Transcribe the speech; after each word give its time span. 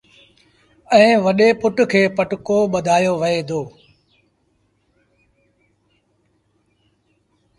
ائيٚݩ 0.93 1.21
وڏي 1.25 1.49
پُٽ 1.61 1.77
کي 1.91 2.01
پٽڪو 2.17 2.57
ٻڌآيو 2.73 3.13
وهي 3.21 3.39
دو 3.49 3.61